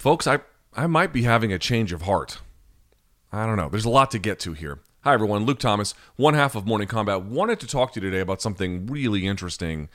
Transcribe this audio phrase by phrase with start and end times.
[0.00, 0.38] Folks, I,
[0.72, 2.38] I might be having a change of heart.
[3.30, 3.68] I don't know.
[3.68, 4.78] There's a lot to get to here.
[5.02, 5.44] Hi, everyone.
[5.44, 7.22] Luke Thomas, one half of Morning Combat.
[7.22, 9.90] Wanted to talk to you today about something really interesting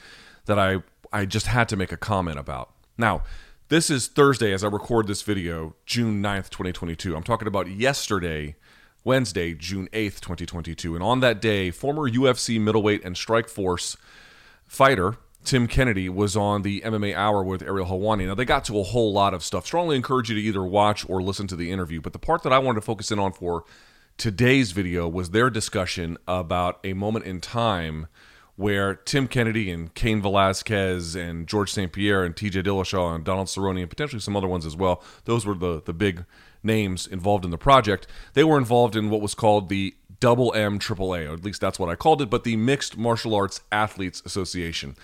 [0.46, 2.72] that I, I just had to make a comment about.
[3.00, 3.24] Now,
[3.70, 7.16] this is Thursday as I record this video, June 9th, 2022.
[7.16, 8.58] I'm talking about yesterday,
[9.04, 10.94] Wednesday, June 8th, 2022.
[10.94, 13.98] And on that day, former UFC middleweight and Strikeforce
[14.68, 18.28] fighter Tim Kennedy was on the MMA Hour with Ariel Helwani.
[18.28, 19.66] Now, they got to a whole lot of stuff.
[19.66, 22.02] Strongly encourage you to either watch or listen to the interview.
[22.02, 23.64] But the part that I wanted to focus in on for
[24.18, 28.08] today's video was their discussion about a moment in time
[28.56, 31.92] where Tim Kennedy and Cain Velasquez and George St.
[31.92, 35.46] Pierre and TJ Dillashaw and Donald Cerrone and potentially some other ones as well, those
[35.46, 36.26] were the, the big
[36.64, 38.08] names involved in the project.
[38.34, 41.60] They were involved in what was called the Double M Triple A, or at least
[41.60, 44.96] that's what I called it, but the Mixed Martial Arts Athletes Association.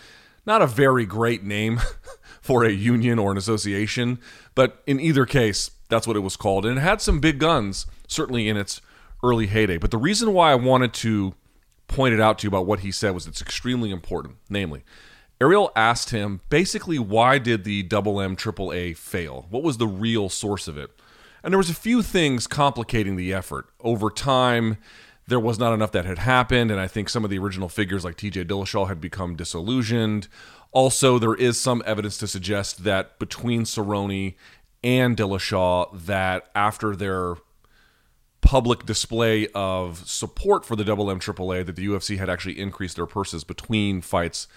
[0.45, 1.79] Not a very great name
[2.41, 4.19] for a union or an association,
[4.55, 6.65] but in either case, that's what it was called.
[6.65, 8.81] And it had some big guns, certainly in its
[9.23, 9.77] early heyday.
[9.77, 11.35] But the reason why I wanted to
[11.87, 14.37] point it out to you about what he said was it's extremely important.
[14.49, 14.83] Namely,
[15.39, 19.47] Ariel asked him basically why did the double M triple A fail?
[19.49, 20.91] What was the real source of it?
[21.43, 23.67] And there was a few things complicating the effort.
[23.79, 24.77] Over time,
[25.27, 28.03] there was not enough that had happened, and I think some of the original figures
[28.03, 30.27] like TJ Dillashaw had become disillusioned.
[30.71, 34.35] Also, there is some evidence to suggest that between Cerrone
[34.83, 37.35] and Dillashaw, that after their
[38.41, 42.95] public display of support for the Double M AAA, that the UFC had actually increased
[42.95, 44.47] their purses between fights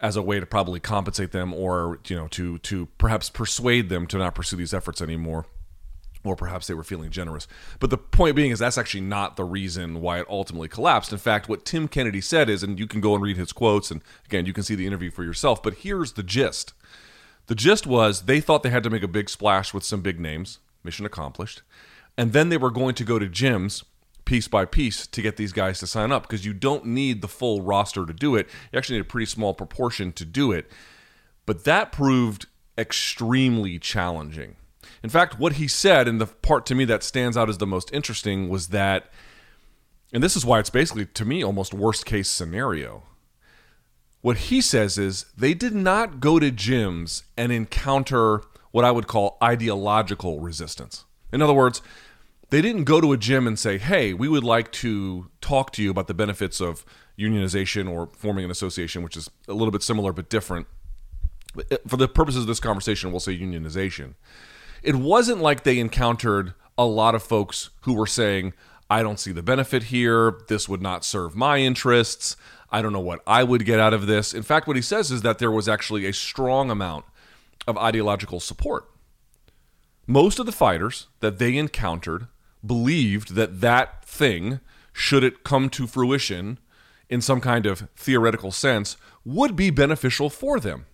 [0.00, 4.06] as a way to probably compensate them, or you know, to to perhaps persuade them
[4.08, 5.46] to not pursue these efforts anymore
[6.24, 7.46] or perhaps they were feeling generous.
[7.78, 11.12] But the point being is that's actually not the reason why it ultimately collapsed.
[11.12, 13.90] In fact, what Tim Kennedy said is, and you can go and read his quotes,
[13.90, 16.72] and again, you can see the interview for yourself, but here's the gist.
[17.46, 20.18] The gist was they thought they had to make a big splash with some big
[20.18, 21.62] names, mission accomplished,
[22.16, 23.84] and then they were going to go to gyms
[24.24, 27.28] piece by piece to get these guys to sign up because you don't need the
[27.28, 28.48] full roster to do it.
[28.72, 30.70] You actually need a pretty small proportion to do it.
[31.46, 32.46] But that proved
[32.78, 34.56] extremely challenging.
[35.02, 37.66] In fact, what he said, and the part to me that stands out as the
[37.66, 39.10] most interesting, was that,
[40.12, 43.02] and this is why it's basically, to me, almost worst case scenario.
[44.20, 49.06] What he says is they did not go to gyms and encounter what I would
[49.06, 51.04] call ideological resistance.
[51.32, 51.82] In other words,
[52.50, 55.82] they didn't go to a gym and say, hey, we would like to talk to
[55.82, 56.84] you about the benefits of
[57.18, 60.66] unionization or forming an association, which is a little bit similar but different.
[61.70, 64.14] Eh, for the purposes of this conversation, we'll say unionization
[64.84, 68.52] it wasn't like they encountered a lot of folks who were saying,
[68.90, 70.40] I don't see the benefit here.
[70.48, 72.36] This would not serve my interests.
[72.70, 74.34] I don't know what I would get out of this.
[74.34, 77.06] In fact, what he says is that there was actually a strong amount
[77.66, 78.90] of ideological support.
[80.06, 82.26] Most of the fighters that they encountered
[82.64, 84.60] believed that that thing,
[84.92, 86.58] should it come to fruition
[87.08, 90.84] in some kind of theoretical sense, would be beneficial for them.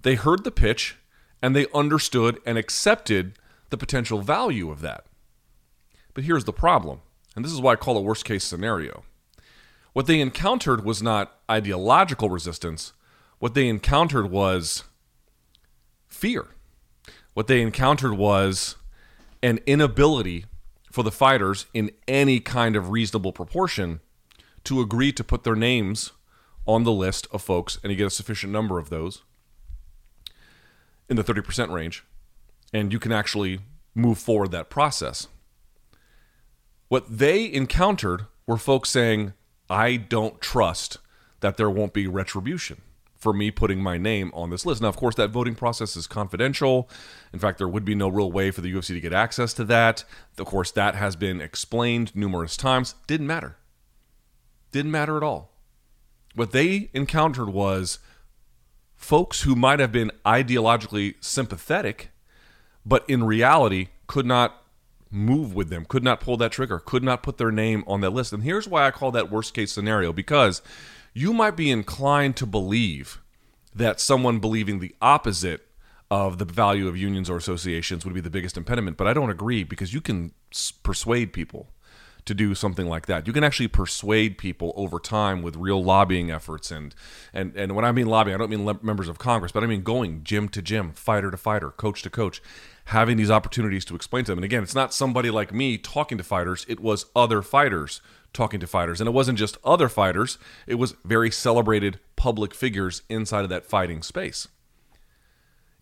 [0.00, 0.96] They heard the pitch
[1.42, 3.34] and they understood and accepted
[3.70, 5.04] the potential value of that.
[6.14, 7.00] But here's the problem,
[7.34, 9.04] and this is why I call it worst case scenario.
[9.92, 12.92] What they encountered was not ideological resistance,
[13.38, 14.84] what they encountered was
[16.06, 16.46] fear.
[17.34, 18.76] What they encountered was
[19.42, 20.44] an inability
[20.92, 24.00] for the fighters in any kind of reasonable proportion
[24.64, 26.12] to agree to put their names
[26.66, 29.22] on the list of folks, and you get a sufficient number of those
[31.12, 32.04] in the 30% range,
[32.72, 33.60] and you can actually
[33.94, 35.28] move forward that process.
[36.88, 39.34] What they encountered were folks saying,
[39.70, 40.98] I don't trust
[41.40, 42.80] that there won't be retribution
[43.16, 44.82] for me putting my name on this list.
[44.82, 46.88] Now, of course, that voting process is confidential.
[47.32, 49.64] In fact, there would be no real way for the UFC to get access to
[49.64, 50.04] that.
[50.38, 52.94] Of course, that has been explained numerous times.
[53.06, 53.56] Didn't matter.
[54.72, 55.52] Didn't matter at all.
[56.34, 57.98] What they encountered was
[59.02, 62.10] folks who might have been ideologically sympathetic,
[62.86, 64.62] but in reality could not
[65.10, 68.10] move with them, could not pull that trigger, could not put their name on that
[68.10, 68.32] list.
[68.32, 70.62] And here's why I call that worst case scenario because
[71.12, 73.20] you might be inclined to believe
[73.74, 75.66] that someone believing the opposite
[76.10, 79.30] of the value of unions or associations would be the biggest impediment, but I don't
[79.30, 80.32] agree because you can
[80.82, 81.68] persuade people
[82.24, 83.26] to do something like that.
[83.26, 86.94] You can actually persuade people over time with real lobbying efforts and
[87.32, 89.66] and and when I mean lobbying, I don't mean le- members of Congress, but I
[89.66, 92.40] mean going gym to gym, fighter to fighter, coach to coach,
[92.86, 94.38] having these opportunities to explain to them.
[94.38, 98.00] And again, it's not somebody like me talking to fighters, it was other fighters
[98.32, 99.00] talking to fighters.
[99.00, 103.66] And it wasn't just other fighters, it was very celebrated public figures inside of that
[103.66, 104.48] fighting space.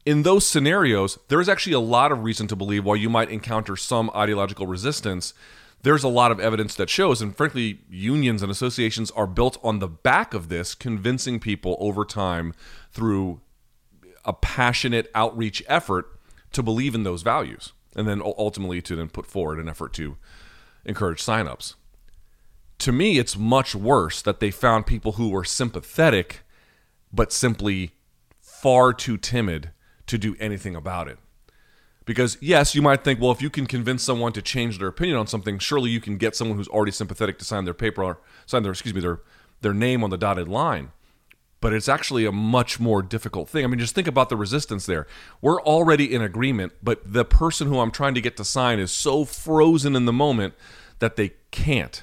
[0.07, 3.31] In those scenarios, there is actually a lot of reason to believe while you might
[3.31, 5.35] encounter some ideological resistance,
[5.83, 9.79] there's a lot of evidence that shows, and frankly, unions and associations are built on
[9.79, 12.55] the back of this, convincing people over time
[12.91, 13.41] through
[14.25, 16.07] a passionate outreach effort
[16.53, 20.17] to believe in those values, and then ultimately to then put forward an effort to
[20.85, 21.75] encourage signups
[22.81, 26.41] to me, it's much worse that they found people who were sympathetic,
[27.13, 27.93] but simply
[28.41, 29.71] far too timid
[30.07, 31.19] to do anything about it.
[32.05, 35.19] Because yes, you might think, well, if you can convince someone to change their opinion
[35.19, 38.21] on something, surely you can get someone who's already sympathetic to sign their paper or
[38.47, 39.21] sign their excuse me their
[39.61, 40.93] their name on the dotted line.
[41.61, 43.65] But it's actually a much more difficult thing.
[43.65, 45.07] I mean, just think about the resistance there.
[45.43, 48.91] We're already in agreement, but the person who I'm trying to get to sign is
[48.91, 50.55] so frozen in the moment
[51.01, 52.03] that they can't.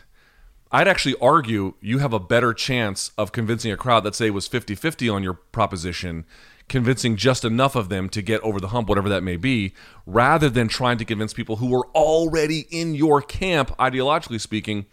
[0.72, 4.50] I'd actually argue you have a better chance of convincing a crowd that say was
[4.50, 6.26] 50-50 on your proposition,
[6.70, 9.74] convincing just enough of them to get over the hump, whatever that may be,
[10.06, 14.86] rather than trying to convince people who were already in your camp, ideologically speaking,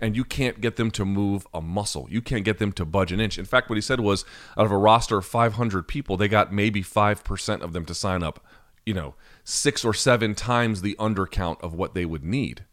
[0.00, 2.06] and you can't get them to move a muscle.
[2.10, 3.38] You can't get them to budge an inch.
[3.38, 4.24] In fact, what he said was
[4.56, 8.22] out of a roster of 500 people, they got maybe 5% of them to sign
[8.22, 8.44] up,
[8.84, 9.14] you know,
[9.44, 12.64] six or seven times the undercount of what they would need.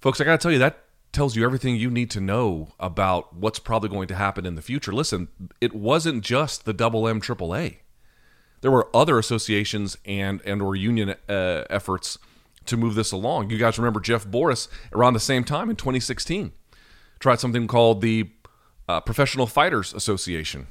[0.00, 3.34] Folks, I got to tell you that tells you everything you need to know about
[3.34, 4.92] what's probably going to happen in the future.
[4.92, 5.28] Listen,
[5.60, 7.80] it wasn't just the double M triple A.
[8.60, 12.18] There were other associations and and or union uh, efforts
[12.66, 13.50] to move this along.
[13.50, 16.52] You guys remember Jeff Borris around the same time in 2016
[17.18, 18.30] tried something called the
[18.88, 20.68] uh, Professional Fighters Association.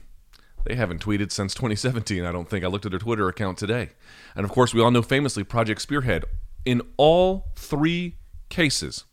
[0.65, 2.65] They haven't tweeted since 2017, I don't think.
[2.65, 3.91] I looked at their Twitter account today.
[4.35, 6.25] And of course, we all know famously Project Spearhead.
[6.65, 8.15] In all three
[8.49, 9.05] cases,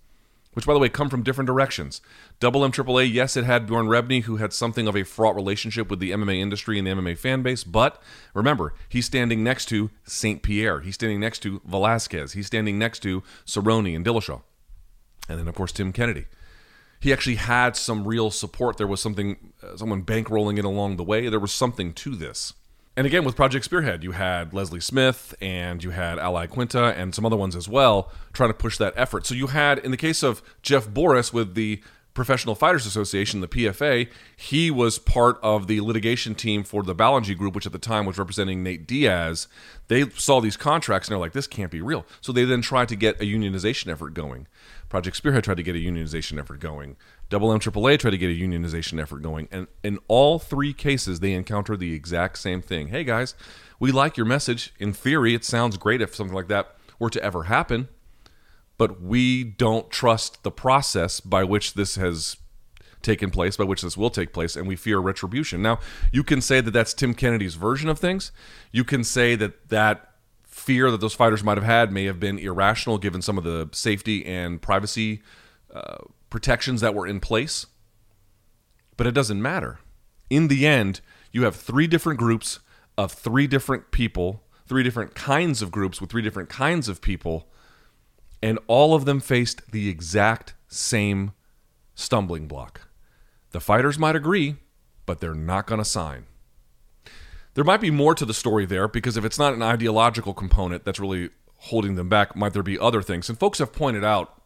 [0.55, 2.01] which by the way come from different directions.
[2.41, 5.91] Double M AAA, yes, it had Bjorn Rebney, who had something of a fraught relationship
[5.91, 8.03] with the MMA industry and the MMA fan base, but
[8.33, 10.43] remember, he's standing next to St.
[10.43, 10.81] Pierre.
[10.81, 12.33] He's standing next to Velasquez.
[12.33, 14.43] He's standing next to Cerrone and Dillashaw.
[15.29, 16.27] And then, of course, Tim Kennedy.
[17.01, 18.79] He actually had some real support.
[18.79, 21.29] There was something, uh, someone bankrolling it along the way.
[21.29, 22.55] There was something to this.
[22.97, 27.13] And again, with Project Spearhead, you had Leslie Smith and you had Al Iaquinta and
[27.13, 29.27] some other ones as well trying to push that effort.
[29.27, 31.83] So you had, in the case of Jeff Borris with the
[32.15, 37.37] Professional Fighters Association, the PFA, he was part of the litigation team for the Ballengee
[37.37, 39.49] Group, which at the time was representing Nate Diaz.
[39.89, 42.07] They saw these contracts and they're like, this can't be real.
[42.21, 44.47] So they then tried to get a unionization effort going.
[44.89, 46.97] Project Spearhead tried to get a unionization effort going.
[47.31, 49.49] Double M AAA tried to get a unionization effort going.
[49.51, 52.89] And in all three cases, they encountered the exact same thing.
[52.89, 53.35] Hey, guys,
[53.81, 54.73] we like your message.
[54.79, 57.89] In theory, it sounds great if something like that were to ever happen,
[58.77, 62.37] but we don't trust the process by which this has
[63.03, 65.63] taken place, by which this will take place, and we fear retribution.
[65.63, 65.79] Now,
[66.11, 68.33] you can say that that's Tim Kennedy's version of things.
[68.73, 70.11] You can say that that
[70.43, 73.69] fear that those fighters might have had may have been irrational given some of the
[73.73, 75.23] safety and privacy
[75.75, 75.99] uh,
[76.31, 77.67] protections that were in place.
[78.97, 79.81] But it doesn't matter.
[80.31, 81.01] In the end,
[81.33, 82.61] you have three different groups
[82.97, 87.49] of three different people, three different kinds of groups with three different kinds of people,
[88.45, 91.33] and all of them faced the exact same
[91.95, 92.89] stumbling block.
[93.53, 94.57] The fighters might agree,
[95.07, 96.27] but they're not going to sign.
[97.55, 100.85] There might be more to the story there because if it's not an ideological component
[100.85, 103.31] that's really holding them back, might there be other things?
[103.31, 104.43] And folks have pointed out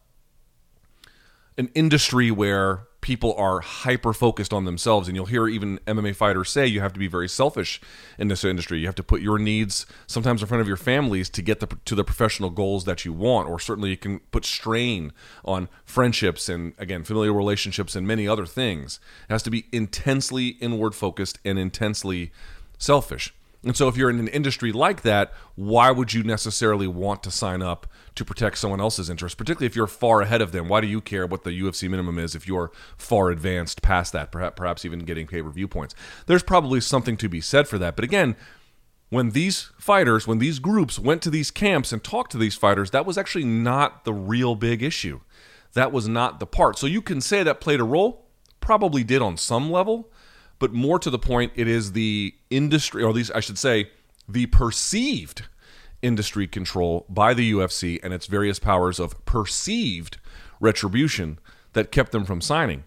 [1.57, 6.50] an industry where people are hyper focused on themselves and you'll hear even MMA fighters
[6.50, 7.81] say you have to be very selfish
[8.19, 8.81] in this industry.
[8.81, 11.69] You have to put your needs sometimes in front of your families to get the,
[11.87, 16.50] to the professional goals that you want or certainly you can put strain on friendships
[16.50, 19.00] and again familial relationships and many other things.
[19.27, 22.31] It has to be intensely inward focused and intensely
[22.77, 23.33] selfish
[23.65, 27.31] and so, if you're in an industry like that, why would you necessarily want to
[27.33, 30.69] sign up to protect someone else's interests, particularly if you're far ahead of them?
[30.69, 34.31] Why do you care what the UFC minimum is if you're far advanced past that,
[34.31, 35.97] perhaps, perhaps even getting pay per view points?
[36.27, 37.97] There's probably something to be said for that.
[37.97, 38.37] But again,
[39.11, 42.93] when these fighters, when these groups went to these camps and talked to these fighters,
[42.93, 45.21] that was actually not the real big issue.
[45.73, 46.79] That was not the part.
[46.79, 48.27] So you can say that played a role,
[48.61, 50.12] probably did on some level
[50.59, 53.91] but more to the point, it is the industry, or at least I should say,
[54.29, 55.43] the perceived
[56.03, 60.19] industry control by the UFC and its various powers of perceived
[60.61, 61.38] retribution
[61.73, 62.85] that kept them from signing.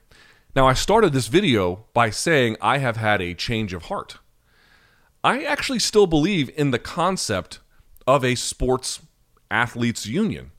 [0.56, 4.18] Now, I started this video by saying I have had a change of heart.
[5.24, 7.60] I actually still believe in the concept
[8.06, 9.02] of a sports
[9.50, 10.52] athletes union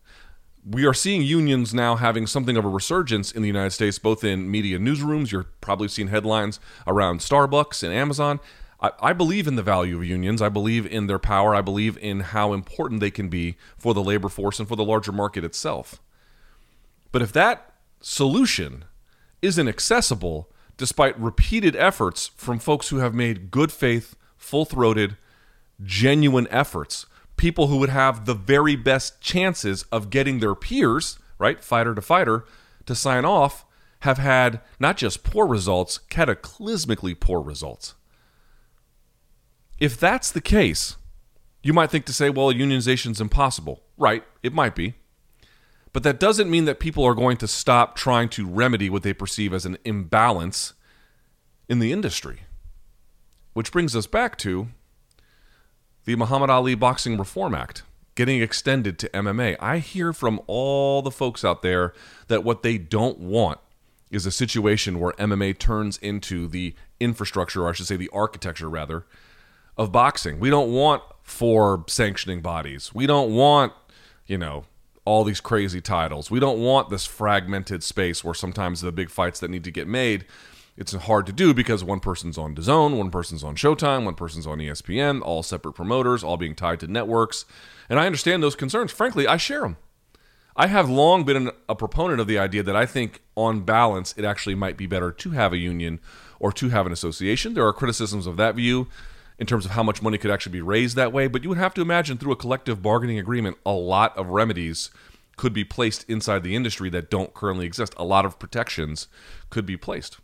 [0.64, 4.22] we are seeing unions now having something of a resurgence in the United States, both
[4.22, 5.32] in media newsrooms.
[5.32, 8.38] You're probably seeing headlines around Starbucks and Amazon.
[8.80, 10.40] I, I, believe in the value of unions.
[10.40, 11.54] I believe in their power.
[11.54, 14.84] I believe in how important they can be for the labor force and for the
[14.84, 16.00] larger market itself.
[17.10, 18.84] But if that solution
[19.40, 25.16] isn't accessible, despite repeated efforts from folks who have made good faith, full throated,
[25.82, 31.62] genuine efforts people who would have the very best chances of getting their peers, right,
[31.62, 32.44] fighter to fighter,
[32.86, 33.64] to sign off,
[34.00, 37.94] have had not just poor results, cataclysmically poor results.
[39.78, 40.96] If that's the case,
[41.62, 43.82] you might think to say, well, unionization is impossible.
[43.96, 44.94] Right, it might be.
[45.92, 49.12] But that doesn't mean that people are going to stop trying to remedy what they
[49.12, 50.72] perceive as an imbalance
[51.68, 52.40] in the industry.
[53.52, 54.68] Which brings us back to
[56.04, 57.82] the Muhammad Ali Boxing Reform Act
[58.14, 59.56] getting extended to MMA.
[59.60, 61.94] I hear from all the folks out there
[62.28, 63.58] that what they don't want
[64.10, 68.68] is a situation where MMA turns into the infrastructure, or I should say the architecture
[68.68, 69.06] rather,
[69.78, 70.38] of boxing.
[70.38, 72.92] We don't want four sanctioning bodies.
[72.92, 73.72] We don't want,
[74.26, 74.64] you know,
[75.04, 76.30] all these crazy titles.
[76.30, 79.88] We don't want this fragmented space where sometimes the big fights that need to get
[79.88, 80.26] made
[80.76, 84.46] it's hard to do because one person's on DAZN, one person's on Showtime, one person's
[84.46, 87.44] on ESPN, all separate promoters, all being tied to networks.
[87.88, 88.90] And I understand those concerns.
[88.90, 89.76] Frankly, I share them.
[90.56, 94.24] I have long been a proponent of the idea that I think, on balance, it
[94.24, 96.00] actually might be better to have a union
[96.38, 97.54] or to have an association.
[97.54, 98.88] There are criticisms of that view
[99.38, 101.58] in terms of how much money could actually be raised that way, but you would
[101.58, 104.90] have to imagine through a collective bargaining agreement, a lot of remedies
[105.36, 107.94] could be placed inside the industry that don't currently exist.
[107.96, 109.08] A lot of protections
[109.48, 110.18] could be placed.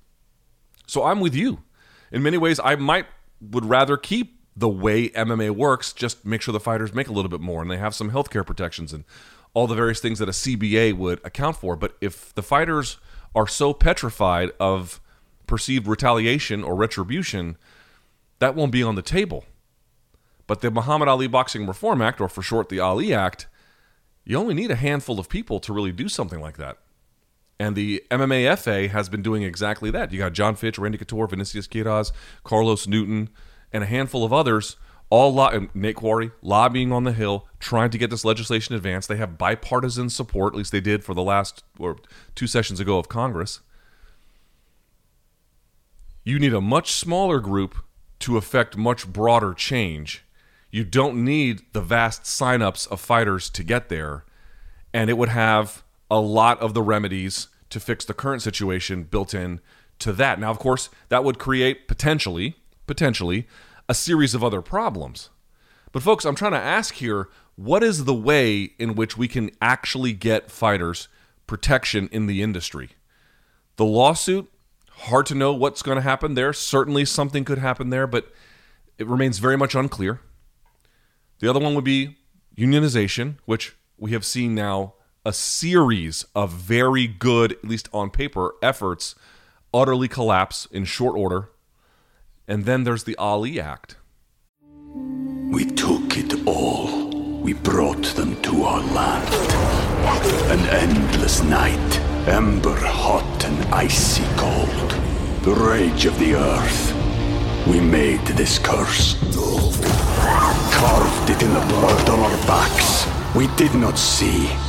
[0.89, 1.63] So I'm with you.
[2.11, 3.07] In many ways, I might
[3.41, 7.29] would rather keep the way MMA works, just make sure the fighters make a little
[7.29, 9.05] bit more and they have some healthcare protections and
[9.55, 11.77] all the various things that a CBA would account for.
[11.77, 12.97] But if the fighters
[13.35, 15.01] are so petrified of
[15.47, 17.57] perceived retaliation or retribution,
[18.41, 19.45] that won't be on the table.
[20.47, 23.47] But the Muhammad Ali Boxing Reform Act, or for short, the Ali Act,
[24.25, 26.79] you only need a handful of people to really do something like that.
[27.61, 30.13] And the MMAFA has been doing exactly that.
[30.13, 32.13] You got John Fitch, Randy Couture, Vinicius Quiroz,
[32.45, 33.31] Carlos Newton,
[33.73, 34.77] and a handful of others,
[35.11, 39.09] all lo- Nate Quarry, lobbying on the Hill, trying to get this legislation advanced.
[39.09, 41.97] They have bipartisan support, at least they did for the last or
[42.37, 43.61] two sessions ago of Congress.
[46.23, 47.75] You need a much smaller group
[48.21, 50.25] to affect much broader change.
[50.71, 54.25] You don't need the vast signups of fighters to get there.
[54.93, 59.35] And it would have a lot of the remedies to fix the current situation built
[59.35, 59.61] in
[59.99, 60.39] to that.
[60.39, 63.47] Now, of course, that would create potentially, potentially,
[63.89, 65.31] a series of other problems.
[65.93, 69.51] But folks, I'm trying to ask here, what is the way in which we can
[69.61, 71.09] actually get fighters
[71.47, 72.91] protection in the industry?
[73.77, 74.51] The lawsuit,
[74.91, 76.53] hard to know what's going to happen there.
[76.53, 78.33] Certainly something could happen there, but
[78.99, 80.21] it remains very much unclear.
[81.41, 82.19] The other one would be
[82.57, 88.55] unionization, which we have seen now a series of very good, at least on paper,
[88.63, 89.15] efforts
[89.73, 91.51] utterly collapse in short order.
[92.47, 93.97] And then there's the Ali Act.
[95.51, 97.09] We took it all.
[97.41, 99.35] We brought them to our land.
[100.51, 104.91] An endless night, ember hot and icy cold.
[105.43, 107.67] The rage of the earth.
[107.67, 109.17] We made this curse.
[110.73, 113.07] Carved it in the blood on our backs.
[113.35, 114.49] We did not see.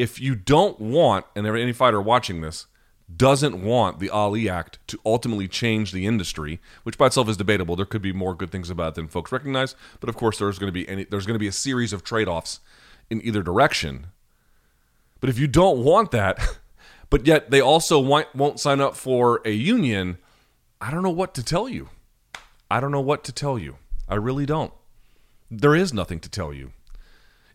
[0.00, 2.66] if you don't want, and any fighter watching this
[3.14, 7.76] doesn't want the Ali Act to ultimately change the industry, which by itself is debatable.
[7.76, 10.58] There could be more good things about it than folks recognize, but of course there's
[10.58, 12.60] going to be any, there's going to be a series of trade-offs
[13.10, 14.06] in either direction.
[15.20, 16.38] But if you don't want that,
[17.10, 20.16] but yet they also want, won't sign up for a union,
[20.80, 21.90] I don't know what to tell you.
[22.70, 23.76] I don't know what to tell you.
[24.08, 24.72] I really don't.
[25.50, 26.72] There is nothing to tell you.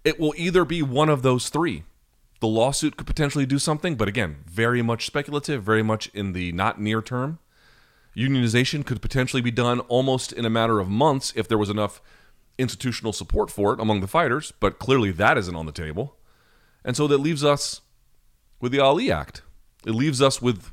[0.03, 1.85] It will either be one of those three
[2.39, 6.51] the lawsuit could potentially do something, but again, very much speculative, very much in the
[6.51, 7.39] not near term.
[8.15, 12.01] Unionization could potentially be done almost in a matter of months if there was enough
[12.57, 16.15] institutional support for it among the fighters, but clearly that isn't on the table.
[16.83, 17.81] And so that leaves us
[18.61, 19.41] with the Ali Act.
[19.85, 20.71] It leaves us with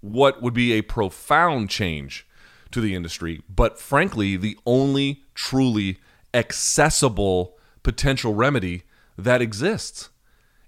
[0.00, 2.26] what would be a profound change
[2.70, 5.98] to the industry, but frankly, the only truly
[6.32, 8.82] accessible potential remedy
[9.16, 10.10] that exists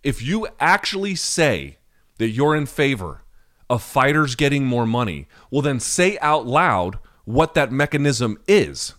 [0.06, 1.78] if you actually say
[2.18, 3.22] that you're in favor
[3.68, 8.94] of fighters getting more money, well, then say out loud what that mechanism is.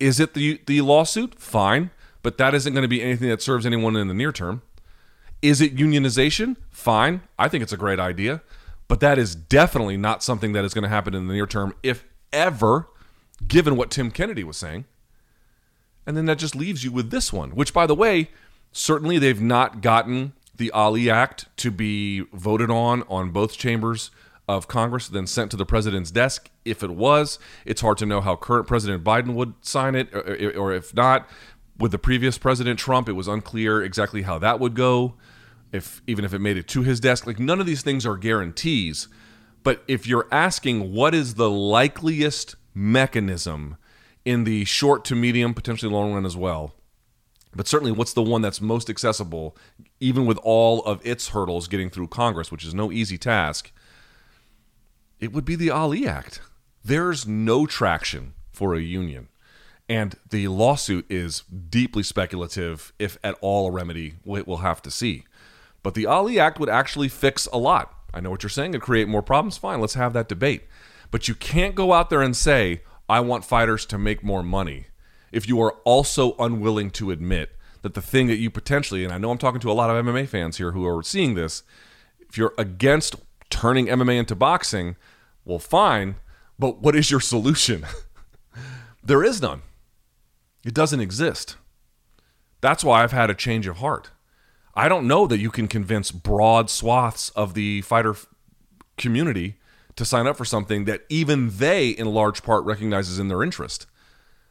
[0.00, 1.38] Is it the, the lawsuit?
[1.38, 1.90] Fine,
[2.22, 4.62] but that isn't going to be anything that serves anyone in the near term.
[5.42, 6.56] Is it unionization?
[6.70, 7.20] Fine.
[7.38, 8.40] I think it's a great idea,
[8.88, 11.74] but that is definitely not something that is going to happen in the near term,
[11.82, 12.88] if ever,
[13.46, 14.86] given what Tim Kennedy was saying.
[16.06, 18.30] And then that just leaves you with this one, which, by the way,
[18.72, 24.10] Certainly, they've not gotten the Ali Act to be voted on on both chambers
[24.48, 26.50] of Congress, then sent to the president's desk.
[26.64, 30.72] If it was, it's hard to know how current President Biden would sign it, or,
[30.72, 31.28] if not.
[31.78, 35.14] With the previous President Trump, it was unclear exactly how that would go.
[35.72, 38.16] If even if it made it to his desk, like none of these things are
[38.16, 39.08] guarantees.
[39.62, 43.76] But if you're asking what is the likeliest mechanism
[44.24, 46.75] in the short to medium, potentially long run as well,
[47.54, 49.56] but certainly what's the one that's most accessible,
[50.00, 53.72] even with all of its hurdles getting through Congress, which is no easy task,
[55.20, 56.40] it would be the Ali Act.
[56.84, 59.28] There's no traction for a union.
[59.88, 65.24] And the lawsuit is deeply speculative, if at all a remedy we'll have to see.
[65.82, 67.94] But the Ali Act would actually fix a lot.
[68.12, 69.56] I know what you're saying, and create more problems.
[69.56, 70.64] Fine, let's have that debate.
[71.10, 74.86] But you can't go out there and say, I want fighters to make more money
[75.36, 79.18] if you are also unwilling to admit that the thing that you potentially, and I
[79.18, 81.62] know I'm talking to a lot of MMA fans here who are seeing this,
[82.18, 83.16] if you're against
[83.50, 84.96] turning MMA into boxing,
[85.44, 86.16] well, fine,
[86.58, 87.84] but what is your solution?
[89.04, 89.60] there is none.
[90.64, 91.56] It doesn't exist.
[92.62, 94.12] That's why I've had a change of heart.
[94.74, 98.16] I don't know that you can convince broad swaths of the fighter
[98.96, 99.56] community
[99.96, 103.86] to sign up for something that even they, in large part, recognizes in their interest.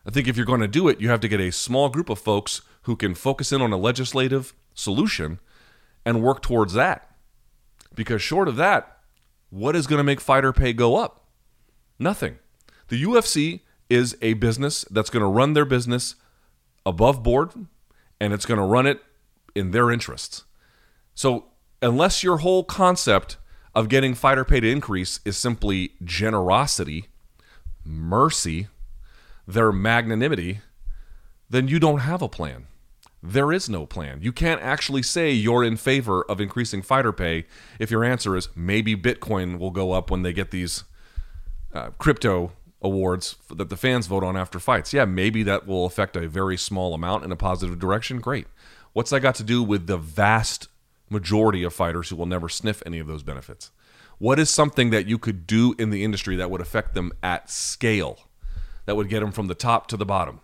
[0.06, 2.10] I think if you're going to do it, you have to get a small group
[2.10, 5.40] of folks who can focus in on a legislative solution
[6.06, 7.10] and work towards that.
[7.96, 9.00] Because short of that,
[9.50, 11.26] what is going to make fighter pay go up?
[11.98, 12.38] Nothing.
[12.90, 16.16] The UFC is a business that's going to run their business
[16.86, 17.52] above board
[18.20, 19.02] and it's going to run it
[19.56, 20.44] in their interests.
[21.14, 21.46] So,
[21.82, 23.38] unless your whole concept
[23.74, 27.08] of getting fighter pay to increase is simply generosity,
[27.84, 28.68] mercy,
[29.48, 30.60] their magnanimity,
[31.50, 32.68] then you don't have a plan.
[33.22, 34.20] There is no plan.
[34.22, 37.46] You can't actually say you're in favor of increasing fighter pay
[37.80, 40.84] if your answer is maybe Bitcoin will go up when they get these
[41.74, 44.94] uh, crypto awards that the fans vote on after fights.
[44.94, 48.20] Yeah, maybe that will affect a very small amount in a positive direction.
[48.20, 48.48] Great.
[48.94, 50.68] What's that got to do with the vast
[51.10, 53.72] majority of fighters who will never sniff any of those benefits?
[54.18, 57.50] What is something that you could do in the industry that would affect them at
[57.50, 58.25] scale?
[58.86, 60.42] That would get them from the top to the bottom.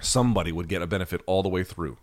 [0.00, 1.98] Somebody would get a benefit all the way through.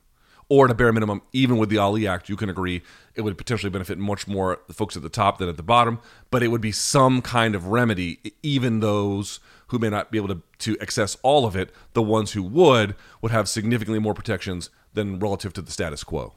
[0.50, 2.82] Or at a bare minimum, even with the Ali Act, you can agree
[3.16, 6.00] it would potentially benefit much more the folks at the top than at the bottom,
[6.32, 10.28] but it would be some kind of remedy, even those who may not be able
[10.28, 14.70] to, to access all of it, the ones who would, would have significantly more protections
[14.94, 16.34] than relative to the status quo.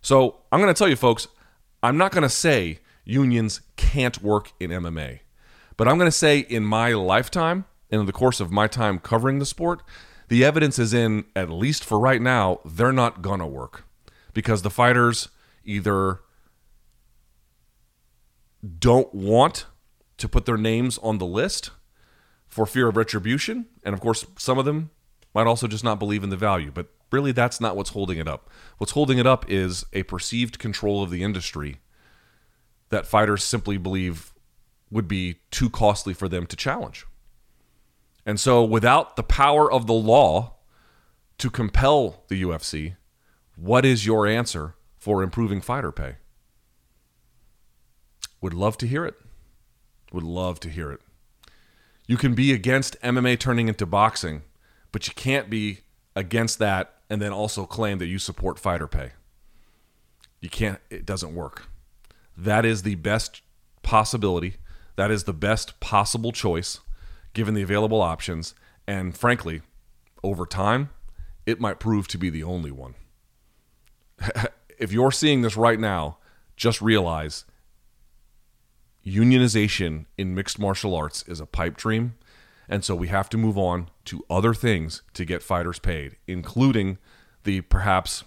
[0.00, 1.28] So I'm going to tell you, folks,
[1.82, 5.20] I'm not going to say unions can't work in MMA.
[5.76, 9.38] But I'm going to say in my lifetime, in the course of my time covering
[9.38, 9.82] the sport,
[10.28, 13.84] the evidence is in, at least for right now, they're not going to work
[14.34, 15.28] because the fighters
[15.64, 16.20] either
[18.78, 19.66] don't want
[20.18, 21.70] to put their names on the list
[22.48, 23.66] for fear of retribution.
[23.84, 24.90] And of course, some of them
[25.34, 26.70] might also just not believe in the value.
[26.72, 28.50] But really, that's not what's holding it up.
[28.78, 31.78] What's holding it up is a perceived control of the industry
[32.88, 34.32] that fighters simply believe
[34.90, 37.06] would be too costly for them to challenge.
[38.24, 40.54] And so, without the power of the law
[41.38, 42.96] to compel the UFC,
[43.56, 46.16] what is your answer for improving fighter pay?
[48.40, 49.14] Would love to hear it.
[50.12, 51.00] Would love to hear it.
[52.06, 54.42] You can be against MMA turning into boxing,
[54.92, 55.80] but you can't be
[56.14, 59.12] against that and then also claim that you support fighter pay.
[60.40, 61.68] You can't, it doesn't work.
[62.36, 63.42] That is the best
[63.82, 64.56] possibility.
[64.96, 66.80] That is the best possible choice
[67.34, 68.54] given the available options.
[68.86, 69.62] And frankly,
[70.22, 70.90] over time,
[71.44, 72.94] it might prove to be the only one.
[74.78, 76.18] if you're seeing this right now,
[76.56, 77.44] just realize
[79.04, 82.14] unionization in mixed martial arts is a pipe dream.
[82.68, 86.98] And so we have to move on to other things to get fighters paid, including
[87.44, 88.24] the perhaps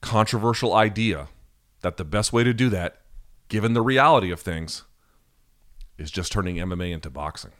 [0.00, 1.28] controversial idea
[1.80, 2.97] that the best way to do that,
[3.48, 4.84] given the reality of things,
[5.96, 7.52] is just turning MMA into boxing.